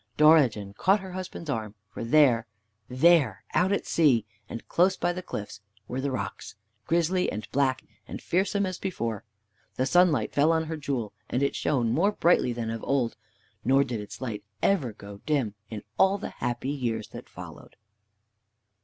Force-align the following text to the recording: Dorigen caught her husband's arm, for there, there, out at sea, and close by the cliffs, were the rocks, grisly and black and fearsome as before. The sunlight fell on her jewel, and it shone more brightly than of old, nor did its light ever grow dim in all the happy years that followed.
Dorigen 0.17 0.73
caught 0.73 1.01
her 1.01 1.11
husband's 1.11 1.47
arm, 1.51 1.75
for 1.87 2.03
there, 2.03 2.47
there, 2.89 3.43
out 3.53 3.71
at 3.71 3.85
sea, 3.85 4.25
and 4.49 4.67
close 4.67 4.97
by 4.97 5.13
the 5.13 5.21
cliffs, 5.21 5.61
were 5.87 6.01
the 6.01 6.09
rocks, 6.09 6.55
grisly 6.87 7.31
and 7.31 7.47
black 7.51 7.83
and 8.07 8.19
fearsome 8.19 8.65
as 8.65 8.79
before. 8.79 9.23
The 9.75 9.85
sunlight 9.85 10.33
fell 10.33 10.51
on 10.51 10.63
her 10.63 10.75
jewel, 10.75 11.13
and 11.29 11.43
it 11.43 11.55
shone 11.55 11.91
more 11.93 12.13
brightly 12.13 12.51
than 12.51 12.71
of 12.71 12.83
old, 12.83 13.15
nor 13.63 13.83
did 13.83 13.99
its 13.99 14.19
light 14.21 14.43
ever 14.63 14.91
grow 14.91 15.19
dim 15.27 15.53
in 15.69 15.83
all 15.99 16.17
the 16.17 16.29
happy 16.29 16.71
years 16.71 17.09
that 17.09 17.29
followed. 17.29 17.75